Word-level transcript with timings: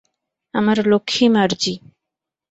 আমার 0.53 0.77
লক্ষী 0.87 1.25
মার্জি। 1.29 1.73